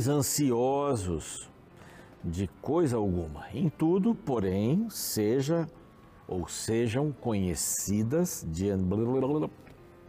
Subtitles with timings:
[0.00, 1.50] Andeis ansiosos
[2.24, 3.46] de coisa alguma.
[3.52, 5.68] Em tudo, porém, seja
[6.26, 8.70] ou sejam conhecidas de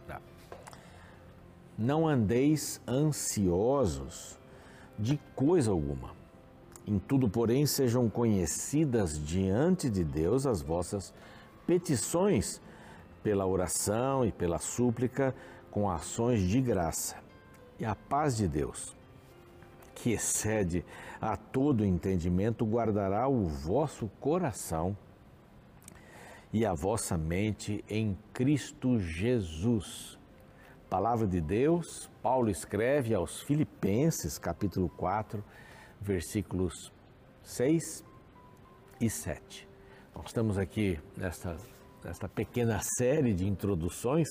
[0.06, 0.18] tá.
[1.76, 4.38] não andeis ansiosos
[4.98, 6.12] de coisa alguma.
[6.86, 11.12] Em tudo, porém, sejam conhecidas diante de Deus as vossas
[11.66, 12.62] petições
[13.22, 15.34] pela oração e pela súplica
[15.70, 17.16] com ações de graça.
[17.78, 18.96] E a paz de Deus,
[19.94, 20.84] que excede
[21.20, 24.96] a todo entendimento, guardará o vosso coração
[26.52, 30.18] e a vossa mente em Cristo Jesus.
[30.90, 35.42] Palavra de Deus, Paulo escreve aos Filipenses, capítulo 4,
[36.00, 36.92] versículos
[37.42, 38.04] 6
[39.00, 39.68] e 7.
[40.14, 41.56] Nós estamos aqui nesta,
[42.04, 44.28] nesta pequena série de introduções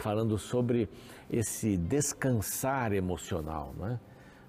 [0.00, 0.88] falando sobre
[1.28, 3.98] esse descansar emocional né?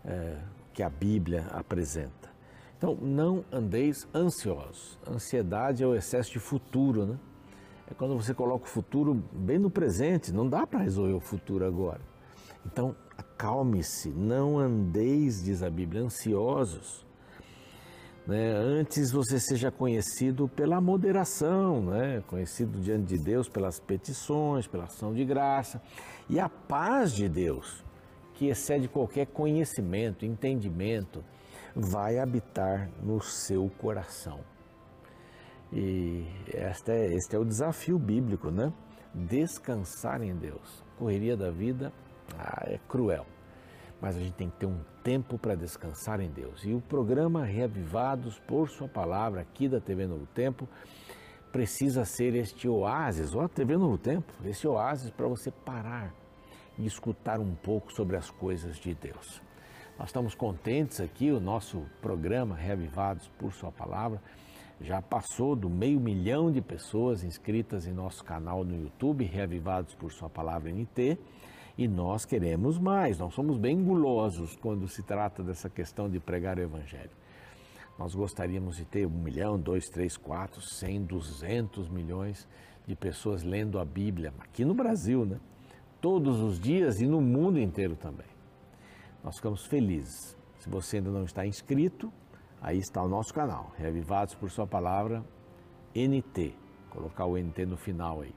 [0.08, 0.38] É,
[0.74, 2.30] que a Bíblia apresenta.
[2.78, 4.98] Então, não andeis ansiosos.
[5.08, 7.18] Ansiedade é o excesso de futuro, né?
[7.90, 11.66] É quando você coloca o futuro bem no presente, não dá para resolver o futuro
[11.66, 12.02] agora.
[12.66, 17.06] Então, acalme-se, não andeis, diz a Bíblia, ansiosos.
[18.28, 18.52] Né?
[18.52, 22.22] Antes você seja conhecido pela moderação, né?
[22.28, 25.82] conhecido diante de Deus pelas petições, pela ação de graça.
[26.30, 27.84] E a paz de Deus,
[28.38, 31.24] que excede qualquer conhecimento, entendimento,
[31.76, 34.40] vai habitar no seu coração.
[35.74, 38.72] E este é, este é o desafio bíblico, né?
[39.14, 40.84] Descansar em Deus.
[41.00, 41.92] Correria da vida
[42.38, 43.26] ah, é cruel,
[44.00, 46.64] mas a gente tem que ter um tempo para descansar em Deus.
[46.64, 50.70] E o programa Reavivados por Sua Palavra, aqui da TV Novo Tempo,
[51.52, 56.14] precisa ser este oásis, a TV Novo Tempo, esse oásis para você parar
[56.78, 59.42] e escutar um pouco sobre as coisas de Deus.
[59.98, 64.22] Nós estamos contentes aqui, o nosso programa Reavivados por Sua Palavra
[64.80, 70.12] já passou do meio milhão de pessoas inscritas em nosso canal no YouTube, Reavivados por
[70.12, 71.18] Sua Palavra NT,
[71.78, 76.58] e nós queremos mais, nós somos bem gulosos quando se trata dessa questão de pregar
[76.58, 77.12] o Evangelho.
[77.98, 82.48] Nós gostaríamos de ter um milhão, dois, três, quatro, cem, duzentos milhões
[82.86, 85.40] de pessoas lendo a Bíblia, aqui no Brasil, né?
[86.00, 88.28] Todos os dias e no mundo inteiro também.
[89.24, 90.38] Nós ficamos felizes.
[90.60, 92.12] Se você ainda não está inscrito,
[92.62, 95.24] aí está o nosso canal, Reavivados por Sua Palavra,
[95.96, 96.54] NT.
[96.90, 98.34] Colocar o NT no final aí.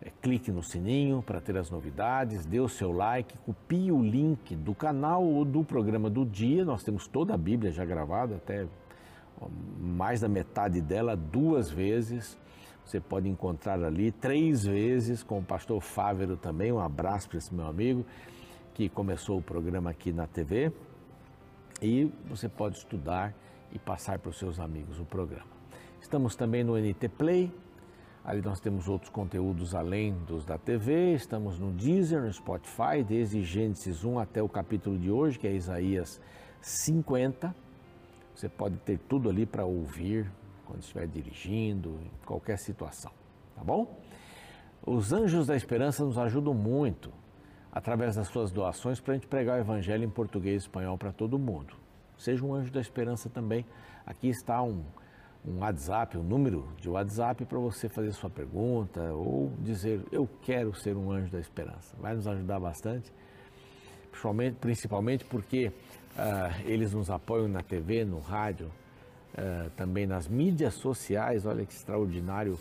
[0.00, 4.56] É, clique no sininho para ter as novidades, dê o seu like, copie o link
[4.56, 6.64] do canal ou do programa do dia.
[6.64, 8.66] Nós temos toda a Bíblia já gravada, até
[9.78, 12.36] mais da metade dela, duas vezes.
[12.84, 16.72] Você pode encontrar ali três vezes com o pastor Fávero também.
[16.72, 18.04] Um abraço para esse meu amigo
[18.74, 20.72] que começou o programa aqui na TV
[21.80, 23.34] e você pode estudar
[23.72, 25.50] e passar para os seus amigos o programa.
[26.00, 27.52] Estamos também no NT Play,
[28.24, 33.42] ali nós temos outros conteúdos além dos da TV, estamos no Deezer, no Spotify, desde
[33.42, 36.20] Gênesis 1 até o capítulo de hoje, que é Isaías
[36.60, 37.54] 50.
[38.34, 40.30] Você pode ter tudo ali para ouvir
[40.66, 43.12] quando estiver dirigindo, em qualquer situação,
[43.54, 43.98] tá bom?
[44.84, 47.12] Os anjos da esperança nos ajudam muito
[47.70, 51.12] através das suas doações para a gente pregar o Evangelho em português e espanhol para
[51.12, 51.74] todo mundo.
[52.18, 53.64] Seja um anjo da esperança também.
[54.04, 54.84] Aqui está um,
[55.46, 60.74] um WhatsApp, um número de WhatsApp para você fazer sua pergunta ou dizer eu quero
[60.74, 61.96] ser um anjo da esperança.
[61.98, 63.12] Vai nos ajudar bastante,
[64.10, 68.70] principalmente, principalmente porque uh, eles nos apoiam na TV, no rádio,
[69.34, 71.46] uh, também nas mídias sociais.
[71.46, 72.58] Olha que extraordinário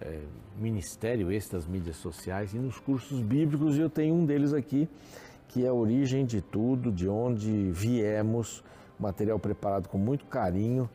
[0.00, 0.20] é,
[0.58, 3.78] ministério esse das mídias sociais e nos cursos bíblicos.
[3.78, 4.88] Eu tenho um deles aqui,
[5.48, 8.62] que é a origem de tudo, de onde viemos,
[8.98, 10.88] material preparado com muito carinho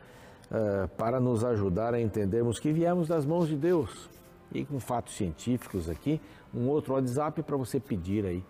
[0.50, 4.08] uh, para nos ajudar a entendermos que viemos das mãos de Deus.
[4.52, 6.20] E com fatos científicos aqui,
[6.52, 8.42] um outro WhatsApp para você pedir aí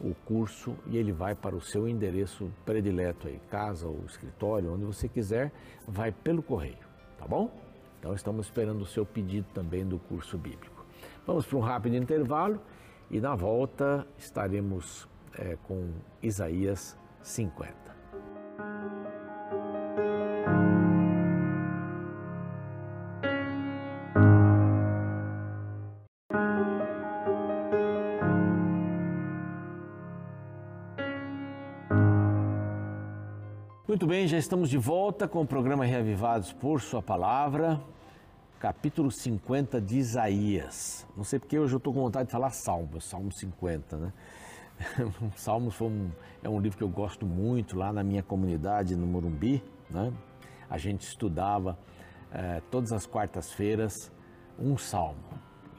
[0.00, 4.84] o curso e ele vai para o seu endereço predileto aí, casa ou escritório, onde
[4.84, 5.52] você quiser,
[5.86, 6.76] vai pelo correio,
[7.18, 7.50] tá bom?
[7.98, 10.84] Então estamos esperando o seu pedido também do curso bíblico.
[11.26, 12.60] Vamos para um rápido intervalo
[13.10, 15.08] e na volta estaremos
[15.38, 15.90] é, com
[16.22, 17.95] Isaías 50.
[34.36, 37.80] Já estamos de volta com o programa Reavivados por Sua Palavra
[38.60, 41.06] capítulo 50 de Isaías.
[41.16, 44.12] Não sei porque hoje eu estou com vontade de falar Salmo, Salmo 50, né?
[45.36, 46.10] Salmos um,
[46.42, 49.64] é um livro que eu gosto muito lá na minha comunidade no Morumbi.
[49.88, 50.12] Né?
[50.68, 51.78] A gente estudava
[52.30, 54.12] é, todas as quartas-feiras
[54.58, 55.16] um salmo.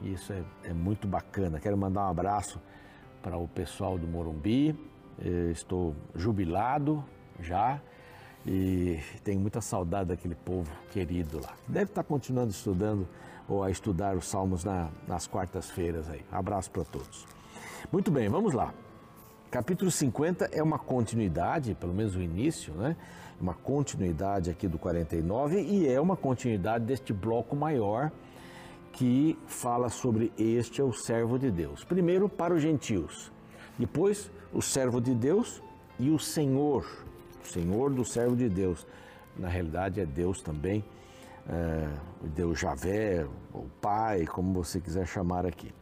[0.00, 1.60] E isso é, é, muito bacana.
[1.60, 2.60] Quero mandar um abraço
[3.22, 4.76] para o pessoal do Morumbi.
[5.16, 7.04] Eu estou jubilado
[7.38, 7.80] já
[8.50, 11.54] e tenho muita saudade daquele povo querido lá.
[11.68, 13.06] Deve estar continuando estudando
[13.46, 16.24] ou a estudar os salmos na, nas quartas-feiras aí.
[16.32, 17.26] Abraço para todos.
[17.92, 18.72] Muito bem, vamos lá.
[19.50, 22.96] Capítulo 50 é uma continuidade, pelo menos o início, né?
[23.38, 28.10] Uma continuidade aqui do 49 e é uma continuidade deste bloco maior
[28.92, 31.84] que fala sobre este é o servo de Deus.
[31.84, 33.30] Primeiro para os gentios,
[33.78, 35.62] depois o servo de Deus
[35.98, 36.84] e o Senhor,
[37.44, 38.86] Senhor do servo de Deus.
[39.36, 40.84] Na realidade é Deus também,
[41.48, 41.88] é,
[42.34, 45.72] Deus Javé, o Pai, como você quiser chamar aqui.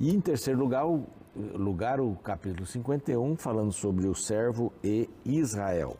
[0.00, 1.06] E em terceiro lugar, o,
[1.54, 5.96] lugar, o capítulo 51, falando sobre o servo e Israel.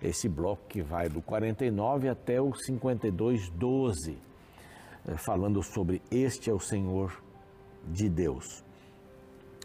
[0.00, 4.18] Esse bloco que vai do 49 até o 52, 12
[5.08, 7.12] eh, falando sobre este é o Senhor
[7.86, 8.62] de Deus.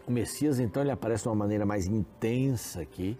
[0.06, 3.16] O Messias, então, ele aparece de uma maneira mais intensa aqui.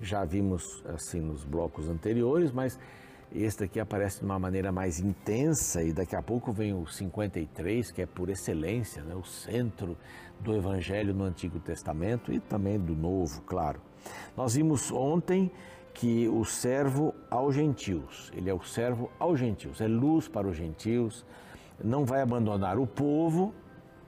[0.00, 2.78] Já vimos assim nos blocos anteriores, mas
[3.32, 7.92] este aqui aparece de uma maneira mais intensa e daqui a pouco vem o 53,
[7.92, 9.14] que é por excelência, né?
[9.14, 9.96] o centro
[10.40, 13.80] do Evangelho no Antigo Testamento e também do Novo, claro.
[14.36, 15.52] Nós vimos ontem
[15.92, 20.56] que o servo aos gentios, ele é o servo aos gentios, é luz para os
[20.56, 21.24] gentios,
[21.82, 23.54] não vai abandonar o povo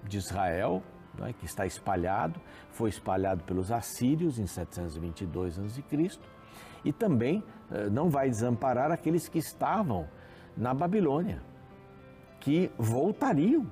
[0.05, 0.83] de Israel,
[1.19, 5.83] né, que está espalhado, foi espalhado pelos assírios em 722 a.C.,
[6.85, 10.09] e também eh, não vai desamparar aqueles que estavam
[10.57, 11.41] na Babilônia,
[12.41, 13.71] que voltariam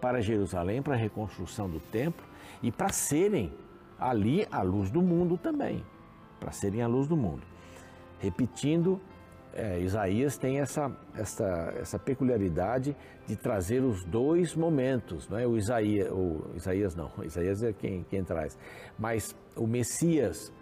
[0.00, 2.26] para Jerusalém para a reconstrução do templo
[2.62, 3.52] e para serem
[3.98, 5.84] ali a luz do mundo também,
[6.38, 7.42] para serem a luz do mundo.
[8.18, 9.00] Repetindo
[9.54, 15.46] é, Isaías tem essa, essa, essa peculiaridade de trazer os dois momentos, não é?
[15.46, 18.56] O Isaías, o Isaías não, Isaías é quem, quem traz,
[18.98, 20.52] mas o Messias,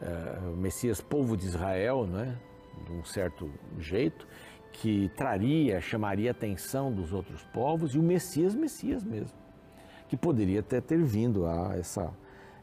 [0.00, 2.36] é, o Messias povo de Israel, não é?
[2.86, 4.26] De um certo jeito,
[4.72, 9.36] que traria, chamaria a atenção dos outros povos, e o Messias, Messias mesmo,
[10.08, 12.10] que poderia até ter vindo a essa,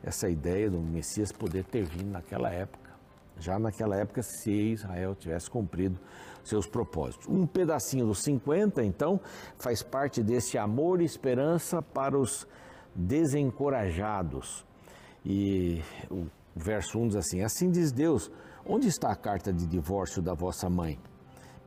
[0.03, 2.86] essa ideia do Messias poder ter vindo naquela época
[3.39, 5.99] já naquela época, se Israel tivesse cumprido
[6.43, 7.27] seus propósitos.
[7.27, 9.19] Um pedacinho dos 50, então,
[9.57, 12.47] faz parte desse amor e esperança para os
[12.95, 14.65] desencorajados.
[15.25, 16.25] E o
[16.55, 18.31] verso 1 diz assim: Assim diz Deus:
[18.65, 20.97] Onde está a carta de divórcio da vossa mãe,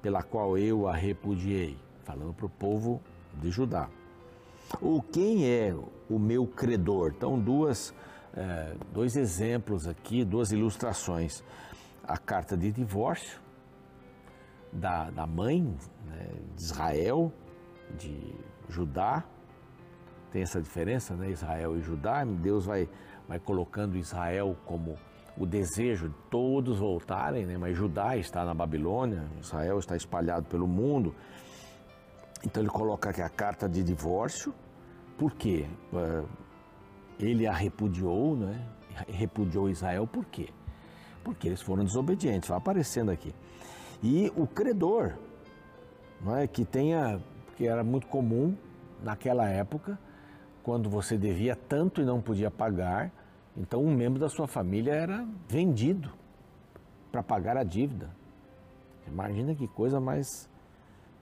[0.00, 1.76] pela qual eu a repudiei?
[2.05, 3.00] Falando para o povo
[3.34, 3.88] de Judá.
[4.81, 5.75] Ou quem é
[6.08, 7.12] o meu credor?
[7.17, 7.93] Então, duas
[8.35, 11.43] é, dois exemplos aqui, duas ilustrações.
[12.05, 13.41] A carta de divórcio
[14.73, 15.62] da, da mãe
[16.06, 17.32] né, de Israel,
[17.99, 18.35] de
[18.69, 19.25] Judá,
[20.31, 21.31] tem essa diferença, né?
[21.31, 22.25] Israel e Judá.
[22.25, 22.88] Deus vai,
[23.29, 24.97] vai colocando Israel como
[25.37, 27.56] o desejo de todos voltarem, né?
[27.56, 31.15] mas Judá está na Babilônia, Israel está espalhado pelo mundo.
[32.44, 34.55] Então ele coloca aqui a carta de divórcio,
[35.19, 35.69] por quê?
[37.20, 38.67] Ele a repudiou, né?
[39.08, 40.48] repudiou Israel por quê?
[41.22, 43.34] Porque eles foram desobedientes, vai aparecendo aqui.
[44.03, 45.15] E o credor,
[46.20, 46.46] não é?
[46.46, 47.20] que tenha,
[47.56, 48.56] que era muito comum
[49.03, 49.98] naquela época,
[50.62, 53.10] quando você devia tanto e não podia pagar,
[53.56, 56.12] então um membro da sua família era vendido
[57.10, 58.10] para pagar a dívida.
[59.06, 60.48] Imagina que coisa mais,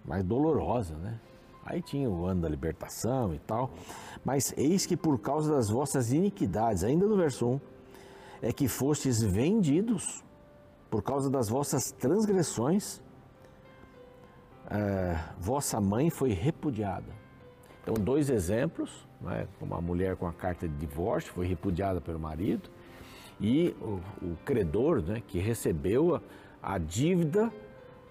[0.05, 1.19] mais dolorosa, né?
[1.65, 3.71] Aí tinha o ano da libertação e tal.
[4.25, 7.61] Mas eis que por causa das vossas iniquidades, ainda no verso 1,
[8.43, 10.23] é que fostes vendidos
[10.91, 13.00] por causa das vossas transgressões,
[14.71, 17.12] é, vossa mãe foi repudiada.
[17.83, 22.71] Então, dois exemplos, né, uma mulher com a carta de divórcio foi repudiada pelo marido,
[23.41, 26.23] e o, o credor né, que recebeu a,
[26.62, 27.53] a dívida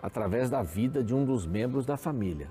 [0.02, 2.50] através da vida de um dos membros da família.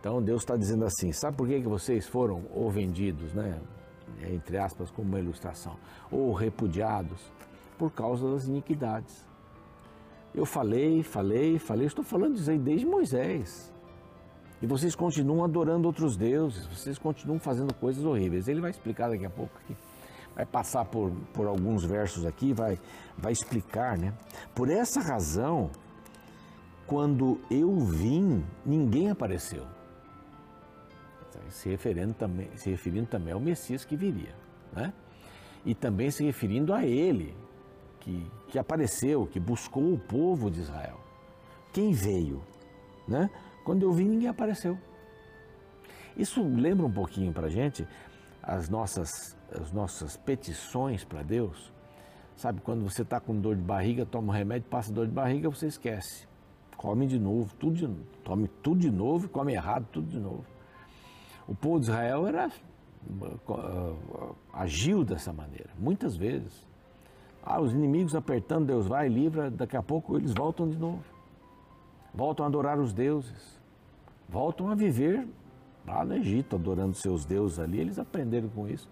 [0.00, 3.60] Então Deus está dizendo assim: sabe por que, que vocês foram ou vendidos, né?
[4.32, 5.76] Entre aspas, como uma ilustração,
[6.10, 7.20] ou repudiados?
[7.78, 9.26] Por causa das iniquidades.
[10.34, 13.72] Eu falei, falei, falei, estou falando disso aí desde Moisés.
[14.60, 18.48] E vocês continuam adorando outros deuses, vocês continuam fazendo coisas horríveis.
[18.48, 19.76] Ele vai explicar daqui a pouco aqui.
[20.34, 22.78] Vai passar por, por alguns versos aqui, vai,
[23.16, 24.14] vai explicar, né?
[24.54, 25.70] Por essa razão,
[26.86, 29.75] quando eu vim, ninguém apareceu
[31.48, 34.34] se referindo também, se referindo também ao Messias que viria.
[34.72, 34.92] Né?
[35.66, 37.36] e também se referindo a ele,
[37.98, 41.00] que, que apareceu, que buscou o povo de Israel.
[41.72, 42.40] Quem veio?
[43.06, 43.28] Né?
[43.64, 44.78] Quando eu vi, ninguém apareceu.
[46.16, 47.86] Isso lembra um pouquinho para gente
[48.40, 51.72] as nossas, as nossas petições para Deus.
[52.36, 55.50] Sabe, quando você está com dor de barriga, toma um remédio, passa dor de barriga,
[55.50, 56.28] você esquece.
[56.76, 57.88] Come de novo, tudo de,
[58.22, 60.44] tome tudo de novo, come errado, tudo de novo.
[61.46, 62.50] O povo de Israel era
[63.08, 66.66] uh, agiu dessa maneira, muitas vezes.
[67.42, 71.04] Ah, os inimigos apertando, Deus vai, livra, daqui a pouco eles voltam de novo.
[72.12, 73.60] Voltam a adorar os deuses.
[74.28, 75.28] Voltam a viver
[75.86, 77.78] lá no Egito, adorando seus deuses ali.
[77.78, 78.88] Eles aprenderam com isso,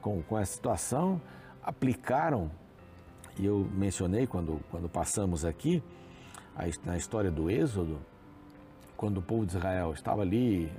[0.00, 1.20] com, com essa situação,
[1.62, 2.50] aplicaram,
[3.38, 5.80] e eu mencionei quando, quando passamos aqui,
[6.84, 7.98] na história do Êxodo,
[8.96, 10.72] quando o povo de Israel estava ali,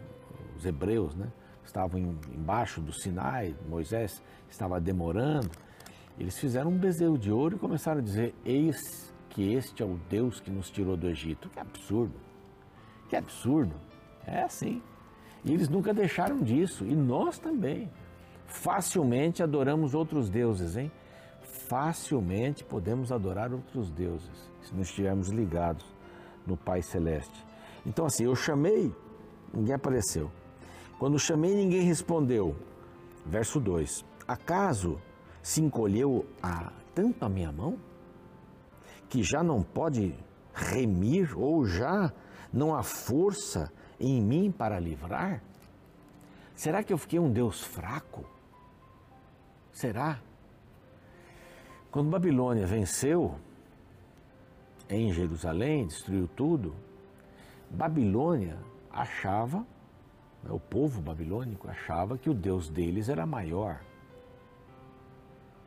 [0.57, 1.31] os hebreus, né?
[1.67, 1.99] estavam
[2.33, 5.51] embaixo do Sinai, Moisés estava demorando,
[6.17, 9.99] eles fizeram um bezerro de ouro e começaram a dizer: Eis que este é o
[10.09, 11.49] Deus que nos tirou do Egito.
[11.49, 12.15] Que absurdo!
[13.07, 13.75] Que absurdo!
[14.25, 14.81] É assim.
[15.45, 17.89] E eles nunca deixaram disso, e nós também.
[18.47, 20.91] Facilmente adoramos outros deuses, hein?
[21.69, 25.85] Facilmente podemos adorar outros deuses, se não estivermos ligados
[26.45, 27.45] no Pai Celeste.
[27.85, 28.93] Então, assim, eu chamei,
[29.53, 30.31] ninguém apareceu.
[30.97, 32.55] Quando chamei, ninguém respondeu.
[33.25, 34.99] Verso 2: Acaso
[35.41, 37.77] se encolheu a, tanto a minha mão
[39.09, 40.15] que já não pode
[40.53, 42.11] remir ou já
[42.51, 45.41] não há força em mim para livrar?
[46.55, 48.25] Será que eu fiquei um Deus fraco?
[49.71, 50.19] Será?
[51.91, 53.35] Quando Babilônia venceu
[54.89, 56.75] em Jerusalém, destruiu tudo,
[57.69, 58.57] Babilônia
[58.89, 59.65] achava
[60.53, 63.81] o povo babilônico achava que o Deus deles era maior.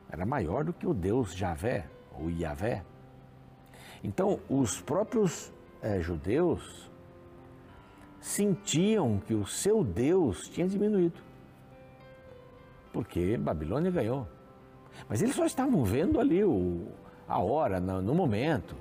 [0.09, 1.87] Era maior do que o Deus Javé,
[2.19, 2.83] ou Iavé.
[4.03, 6.89] Então, os próprios é, judeus
[8.19, 11.19] sentiam que o seu Deus tinha diminuído.
[12.91, 14.27] Porque Babilônia ganhou.
[15.07, 16.87] Mas eles só estavam vendo ali o,
[17.27, 18.75] a hora, no, no momento.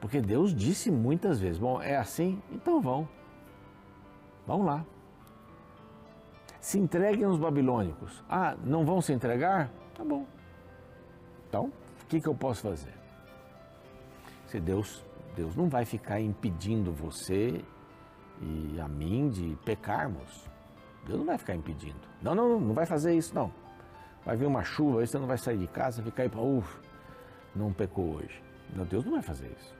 [0.00, 3.08] Porque Deus disse muitas vezes: Bom, é assim, então vão.
[4.46, 4.84] Vão lá.
[6.62, 8.22] Se entreguem aos babilônicos.
[8.30, 9.68] Ah, não vão se entregar?
[9.96, 10.24] Tá bom.
[11.48, 12.94] Então, o que, que eu posso fazer?
[14.46, 15.04] Se Deus,
[15.34, 17.64] Deus não vai ficar impedindo você
[18.40, 20.48] e a mim de pecarmos.
[21.04, 21.98] Deus não vai ficar impedindo.
[22.22, 23.52] Não, não, não vai fazer isso, não.
[24.24, 26.80] Vai vir uma chuva, aí você não vai sair de casa, ficar aí para, uff,
[27.56, 28.40] não pecou hoje.
[28.72, 29.74] Não, Deus não vai fazer isso.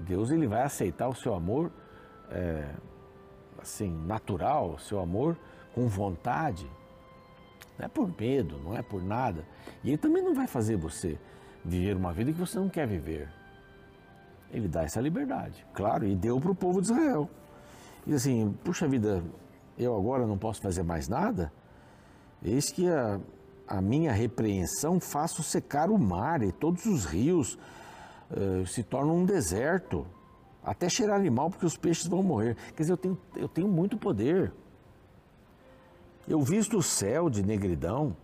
[0.00, 1.72] Deus ele vai aceitar o seu amor
[2.30, 2.68] é,
[3.58, 5.38] assim, natural, seu amor
[5.78, 6.68] com vontade,
[7.78, 9.44] não é por medo, não é por nada.
[9.84, 11.16] E ele também não vai fazer você
[11.64, 13.28] viver uma vida que você não quer viver.
[14.50, 17.30] Ele dá essa liberdade, claro, e deu para o povo de Israel.
[18.04, 19.22] E assim, puxa vida,
[19.78, 21.52] eu agora não posso fazer mais nada?
[22.42, 23.20] Eis que a,
[23.68, 27.56] a minha repreensão faço secar o mar e todos os rios
[28.32, 30.04] uh, se tornam um deserto
[30.64, 32.56] até cheirar mal, porque os peixes vão morrer.
[32.74, 34.52] Quer dizer, eu tenho, eu tenho muito poder.
[36.28, 38.14] Eu visto o céu de negridão,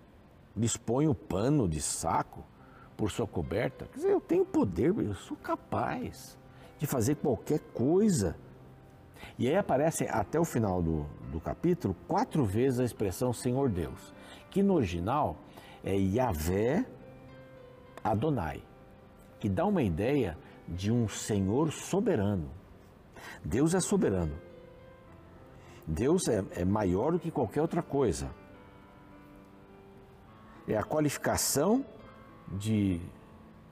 [0.54, 2.44] disponho pano de saco
[2.98, 3.86] por sua coberta.
[3.86, 6.36] Quer dizer, eu tenho poder, eu sou capaz
[6.78, 8.36] de fazer qualquer coisa.
[9.38, 14.12] E aí aparece até o final do, do capítulo quatro vezes a expressão Senhor Deus,
[14.50, 15.38] que no original
[15.82, 16.84] é Yahvé
[18.02, 18.62] Adonai,
[19.40, 20.36] que dá uma ideia
[20.68, 22.50] de um Senhor soberano.
[23.42, 24.43] Deus é soberano.
[25.86, 28.30] Deus é, é maior do que qualquer outra coisa.
[30.66, 31.84] É a qualificação
[32.48, 33.00] de,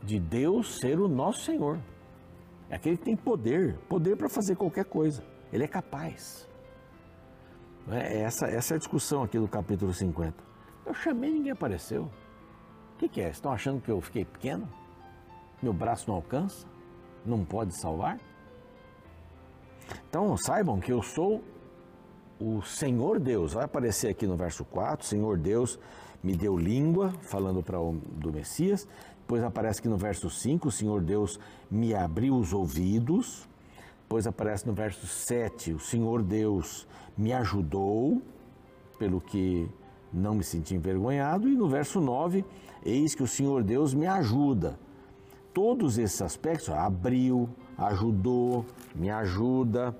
[0.02, 1.78] de Deus ser o nosso Senhor.
[2.68, 5.24] É aquele que tem poder, poder para fazer qualquer coisa.
[5.52, 6.48] Ele é capaz.
[7.88, 10.34] É essa, essa é a discussão aqui do capítulo 50.
[10.84, 12.04] Eu chamei e ninguém apareceu.
[12.94, 13.30] O que, que é?
[13.30, 14.68] Estão achando que eu fiquei pequeno?
[15.62, 16.66] Meu braço não alcança?
[17.24, 18.18] não pode salvar?
[20.08, 21.42] Então saibam que eu sou
[22.42, 23.52] o Senhor Deus.
[23.52, 25.78] Vai aparecer aqui no verso 4, Senhor Deus
[26.22, 28.86] me deu língua, falando para do Messias.
[29.20, 31.38] Depois aparece aqui no verso 5, o Senhor Deus
[31.70, 33.48] me abriu os ouvidos.
[34.02, 38.20] Depois aparece no verso 7, o Senhor Deus me ajudou,
[38.98, 39.68] pelo que
[40.12, 41.48] não me senti envergonhado.
[41.48, 42.44] E no verso 9,
[42.84, 44.78] eis que o Senhor Deus me ajuda
[45.52, 49.96] todos esses aspectos, ó, abriu, ajudou, me ajuda,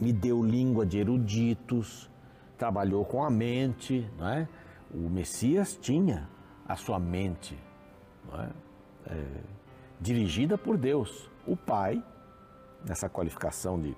[0.00, 2.10] me deu língua de eruditos,
[2.56, 4.48] trabalhou com a mente, não é?
[4.92, 6.28] O Messias tinha
[6.66, 7.58] a sua mente,
[8.30, 8.50] não é?
[9.06, 9.26] É,
[10.00, 12.02] dirigida por Deus, o Pai,
[12.86, 13.96] nessa qualificação de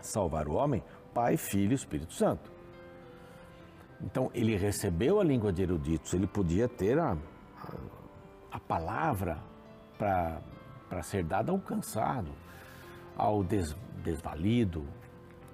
[0.00, 0.82] salvar o homem,
[1.12, 2.50] Pai, Filho e Espírito Santo.
[4.00, 7.16] Então, ele recebeu a língua de eruditos, ele podia ter a,
[8.50, 9.38] a, palavra
[9.98, 12.30] para ser dada ao cansado,
[13.16, 14.86] ao des, desvalido,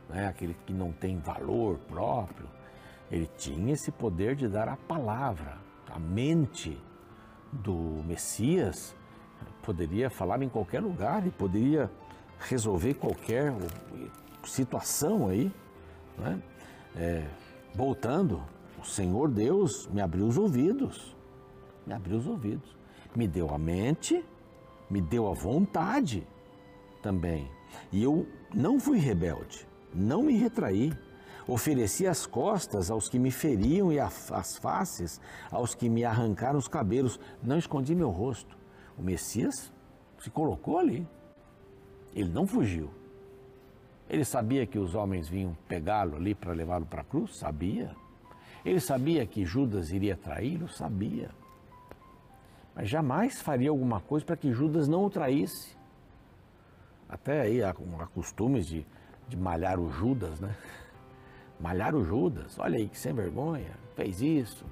[0.08, 2.48] né, aquele que não tem valor próprio.
[3.10, 5.58] Ele tinha esse poder de dar a palavra,
[5.90, 6.80] a mente
[7.52, 8.96] do Messias
[9.64, 11.90] poderia falar em qualquer lugar e poderia
[12.38, 13.52] resolver qualquer
[14.44, 15.50] situação aí.
[16.18, 16.42] Né?
[16.96, 17.26] É,
[17.74, 18.42] voltando,
[18.78, 21.16] o Senhor Deus me abriu os ouvidos,
[21.86, 22.76] me abriu os ouvidos,
[23.16, 24.24] me deu a mente,
[24.90, 26.26] me deu a vontade
[27.02, 27.50] também.
[27.90, 30.92] E eu não fui rebelde, não me retraí.
[31.46, 35.20] Ofereci as costas aos que me feriam e as faces
[35.50, 37.20] aos que me arrancaram os cabelos.
[37.42, 38.56] Não escondi meu rosto.
[38.98, 39.72] O Messias
[40.18, 41.06] se colocou ali.
[42.14, 42.90] Ele não fugiu.
[44.08, 47.36] Ele sabia que os homens vinham pegá-lo ali para levá-lo para a cruz?
[47.36, 47.94] Sabia.
[48.64, 50.68] Ele sabia que Judas iria traí-lo?
[50.68, 51.30] Sabia.
[52.74, 55.76] Mas jamais faria alguma coisa para que Judas não o traísse.
[57.08, 58.86] Até aí há, há costumes de,
[59.28, 60.54] de malhar o Judas, né?
[61.60, 64.66] Malhar o Judas, olha aí que sem vergonha, fez isso.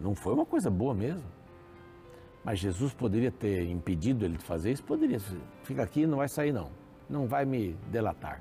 [0.00, 1.24] Não foi uma coisa boa mesmo.
[2.44, 4.82] Mas Jesus poderia ter impedido ele de fazer isso?
[4.84, 5.18] Poderia.
[5.64, 6.70] Fica aqui, não vai sair não.
[7.08, 8.40] Não vai me delatar.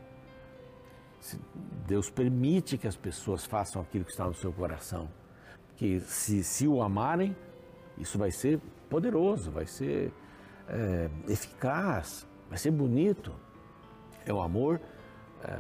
[1.85, 5.09] Deus permite que as pessoas façam aquilo que está no seu coração.
[5.75, 7.35] Que se, se o amarem,
[7.97, 10.13] isso vai ser poderoso, vai ser
[10.67, 13.33] é, eficaz, vai ser bonito.
[14.25, 14.79] É o amor
[15.43, 15.59] é,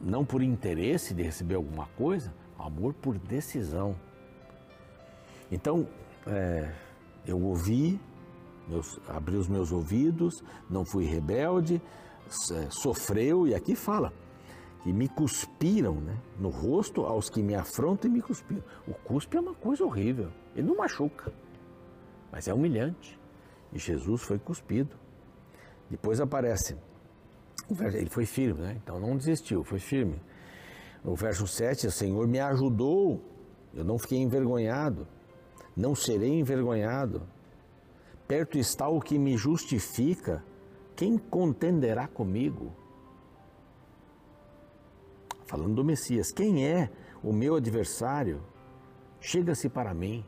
[0.00, 3.96] não por interesse de receber alguma coisa, amor por decisão.
[5.50, 5.86] Então,
[6.26, 6.72] é,
[7.26, 8.00] eu ouvi,
[8.68, 11.80] meus, abri os meus ouvidos, não fui rebelde,
[12.52, 14.12] é, sofreu, e aqui fala,
[14.82, 18.62] que me cuspiram né, no rosto aos que me afrontam e me cuspiram.
[18.86, 21.32] O cuspe é uma coisa horrível, ele não machuca,
[22.30, 23.18] mas é humilhante.
[23.72, 24.96] E Jesus foi cuspido.
[25.90, 26.76] Depois aparece
[27.70, 28.76] ele foi firme, né?
[28.82, 30.20] Então não desistiu, foi firme.
[31.02, 33.22] No verso 7, o Senhor me ajudou,
[33.74, 35.06] eu não fiquei envergonhado,
[35.76, 37.22] não serei envergonhado.
[38.26, 40.44] Perto está o que me justifica,
[40.94, 42.72] quem contenderá comigo?
[45.46, 46.90] Falando do Messias, quem é
[47.22, 48.42] o meu adversário?
[49.20, 50.24] Chega-se para mim,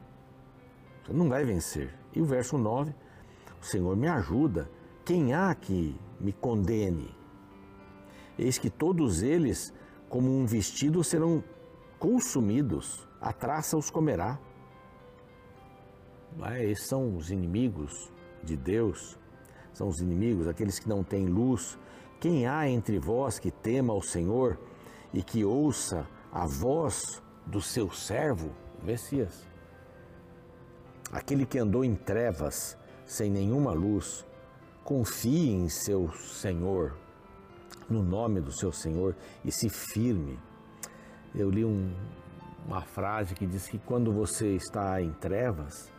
[1.04, 1.92] você não vai vencer.
[2.14, 2.94] E o verso 9,
[3.60, 4.70] o Senhor me ajuda,
[5.04, 7.17] quem há que me condene?
[8.38, 9.72] Eis que todos eles,
[10.08, 11.42] como um vestido, serão
[11.98, 14.38] consumidos, a traça os comerá.
[16.44, 16.64] É?
[16.64, 18.12] Esses são os inimigos
[18.44, 19.18] de Deus,
[19.72, 21.76] são os inimigos, aqueles que não têm luz.
[22.20, 24.58] Quem há entre vós que tema ao Senhor
[25.12, 28.50] e que ouça a voz do seu servo,
[28.82, 29.46] Messias?
[31.10, 34.26] Aquele que andou em trevas, sem nenhuma luz,
[34.84, 36.96] confie em seu Senhor,
[37.88, 40.38] no nome do seu Senhor e se firme.
[41.34, 41.94] Eu li um,
[42.66, 45.92] uma frase que diz que quando você está em trevas,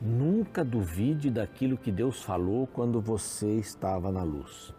[0.00, 4.74] nunca duvide daquilo que Deus falou quando você estava na luz.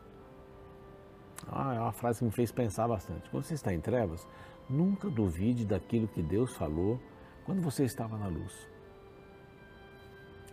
[1.47, 3.29] Ah, é uma frase que me fez pensar bastante.
[3.29, 4.27] Quando você está em trevas,
[4.69, 6.99] nunca duvide daquilo que Deus falou
[7.45, 8.67] quando você estava na luz.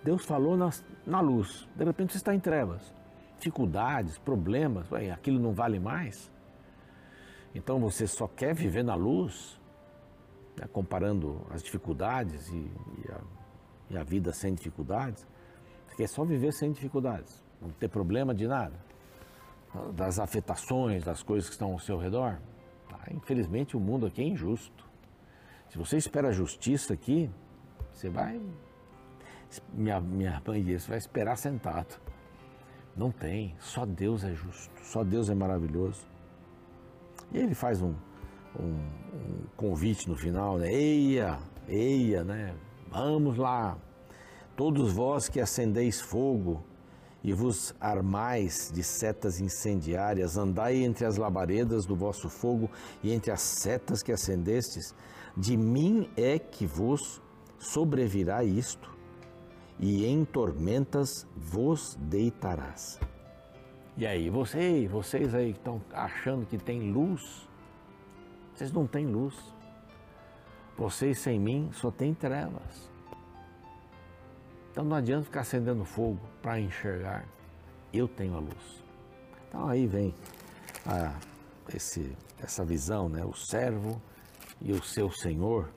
[0.05, 0.71] Deus falou na,
[1.07, 2.93] na luz, de repente você está em trevas
[3.43, 6.31] dificuldades, problemas, ué, aquilo não vale mais?
[7.53, 9.61] Então você só quer viver na luz,
[10.57, 13.21] né, comparando as dificuldades e, e, a,
[13.91, 15.27] e, a, vida sem dificuldades.
[15.87, 18.79] Você quer só viver sem dificuldades, não ter problema de nada,
[19.93, 22.39] das afetações, das coisas que estão ao seu redor.
[22.89, 23.01] Tá?
[23.11, 24.89] Infelizmente o mundo aqui é injusto.
[25.69, 27.29] Se você espera justiça aqui,
[27.93, 28.41] você vai.
[29.73, 32.01] Minha, minha mãe disse, vai esperar sentado.
[32.97, 33.55] Não tem.
[33.59, 34.71] Só Deus é justo.
[34.83, 36.07] Só Deus é maravilhoso.
[37.33, 37.95] E ele faz um,
[38.59, 40.73] um, um convite no final, né?
[40.73, 42.55] Eia, eia, né?
[42.91, 43.79] Vamos lá.
[44.55, 46.63] Todos vós que acendeis fogo
[47.25, 52.69] e vos armais de setas incendiárias, andai entre as labaredas do vosso fogo
[53.03, 54.95] e entre as setas que acendestes,
[55.37, 57.23] de mim é que vos
[57.59, 58.92] sobrevirá isto
[59.83, 62.99] e em tormentas vos deitarás.
[63.97, 67.47] E aí, vocês, vocês aí que estão achando que tem luz,
[68.55, 69.35] vocês não têm luz.
[70.77, 72.91] Vocês sem mim só têm trevas.
[74.71, 77.27] Então não adianta ficar acendendo fogo para enxergar.
[77.93, 78.85] Eu tenho a luz.
[79.49, 80.15] Então aí vem
[80.87, 81.15] a,
[81.75, 83.25] esse, essa visão, né?
[83.25, 84.01] o servo
[84.61, 85.69] e o seu Senhor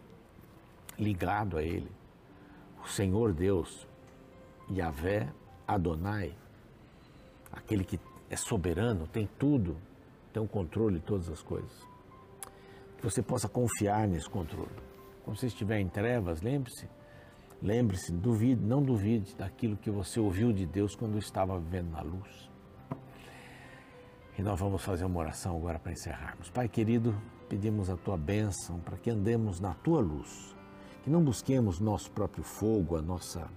[0.98, 1.92] ligado a Ele.
[2.84, 3.88] O Senhor Deus,
[4.72, 5.32] Yahvé
[5.68, 6.34] Adonai,
[7.52, 8.00] aquele que
[8.30, 9.78] é soberano, tem tudo,
[10.34, 11.72] tem o controle de todas as coisas.
[12.98, 14.72] Que você possa confiar nesse controle.
[15.24, 16.88] Quando você estiver em trevas, lembre-se,
[17.62, 22.50] lembre-se, duvide, não duvide daquilo que você ouviu de Deus quando estava vivendo na luz.
[24.38, 26.50] E nós vamos fazer uma oração agora para encerrarmos.
[26.50, 27.16] Pai querido,
[27.48, 30.56] pedimos a tua bênção para que andemos na tua luz,
[31.04, 33.48] que não busquemos nosso próprio fogo, a nossa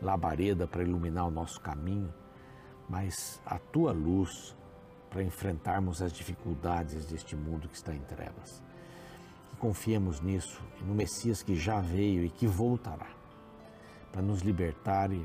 [0.00, 2.12] labareda para iluminar o nosso caminho,
[2.88, 4.56] mas a tua luz
[5.10, 8.62] para enfrentarmos as dificuldades deste mundo que está em trevas.
[9.50, 13.08] Que confiemos nisso no Messias que já veio e que voltará
[14.12, 15.24] para nos libertar e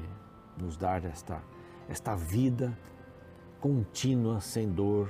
[0.57, 1.41] nos dar esta,
[1.87, 2.77] esta vida
[3.59, 5.09] contínua, sem dor,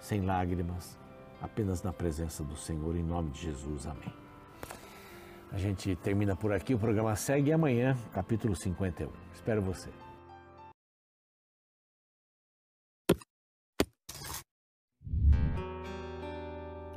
[0.00, 0.98] sem lágrimas,
[1.40, 3.86] apenas na presença do Senhor, em nome de Jesus.
[3.86, 4.27] Amém.
[5.50, 9.10] A gente termina por aqui, o programa segue amanhã, capítulo 51.
[9.32, 9.88] Espero você.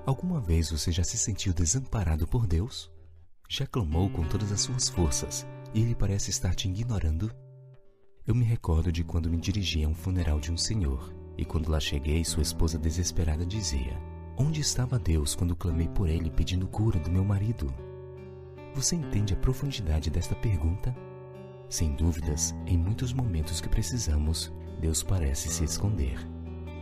[0.06, 2.92] Alguma vez você já se sentiu desamparado por Deus?
[3.48, 7.34] Já clamou com todas as suas forças e ele parece estar te ignorando?
[8.28, 11.70] Eu me recordo de quando me dirigi a um funeral de um senhor, e quando
[11.70, 13.98] lá cheguei, sua esposa desesperada dizia:
[14.38, 17.74] Onde estava Deus quando clamei por ele pedindo cura do meu marido?
[18.74, 20.96] Você entende a profundidade desta pergunta?
[21.70, 26.18] Sem dúvidas, em muitos momentos que precisamos, Deus parece se esconder.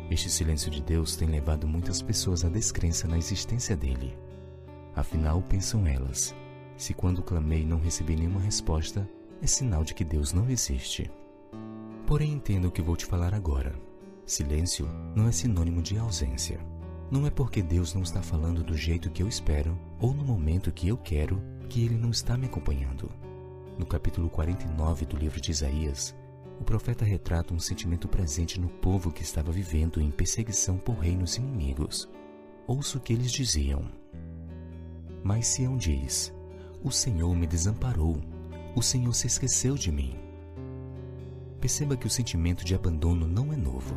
[0.10, 4.16] Este silêncio de Deus tem levado muitas pessoas à descrença na existência dele.
[4.96, 6.36] Afinal, pensam elas,
[6.78, 9.10] se quando clamei não recebi nenhuma resposta,
[9.42, 11.10] é sinal de que Deus não existe.
[12.06, 13.74] Porém, entenda o que vou te falar agora.
[14.26, 16.60] Silêncio não é sinônimo de ausência.
[17.10, 20.72] Não é porque Deus não está falando do jeito que eu espero ou no momento
[20.72, 23.10] que eu quero que Ele não está me acompanhando.
[23.78, 26.16] No capítulo 49 do livro de Isaías,
[26.60, 31.38] o profeta retrata um sentimento presente no povo que estava vivendo em perseguição por reinos
[31.38, 32.10] inimigos.
[32.68, 33.90] Ouço o que eles diziam.
[35.24, 36.34] Mas Sião diz:
[36.84, 38.20] O Senhor me desamparou,
[38.76, 40.18] o Senhor se esqueceu de mim.
[41.62, 43.96] Perceba que o sentimento de abandono não é novo.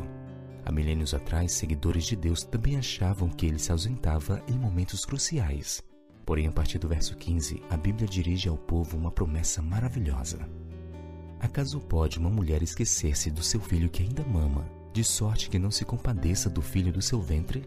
[0.63, 5.81] Há milênios atrás, seguidores de Deus também achavam que ele se ausentava em momentos cruciais.
[6.25, 10.39] Porém, a partir do verso 15, a Bíblia dirige ao povo uma promessa maravilhosa.
[11.39, 15.69] Acaso pode uma mulher esquecer-se do seu filho que ainda mama, de sorte que não
[15.69, 17.65] se compadeça do filho do seu ventre?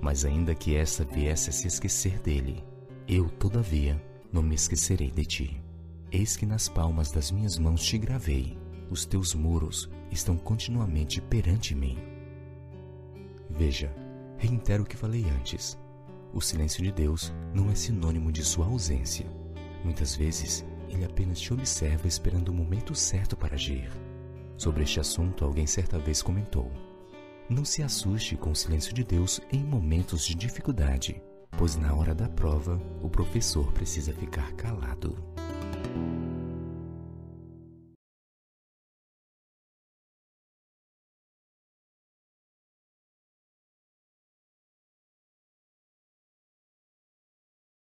[0.00, 2.62] Mas ainda que essa viesse a se esquecer dele,
[3.08, 5.62] eu, todavia, não me esquecerei de ti.
[6.12, 8.58] Eis que nas palmas das minhas mãos te gravei,
[8.90, 11.98] os teus muros estão continuamente perante mim.
[13.48, 13.90] Veja,
[14.36, 15.78] reitero o que falei antes.
[16.38, 19.26] O silêncio de Deus não é sinônimo de sua ausência.
[19.82, 23.90] Muitas vezes, ele apenas te observa esperando o momento certo para agir.
[24.56, 26.70] Sobre este assunto, alguém certa vez comentou:
[27.50, 31.20] Não se assuste com o silêncio de Deus em momentos de dificuldade,
[31.58, 35.16] pois na hora da prova, o professor precisa ficar calado.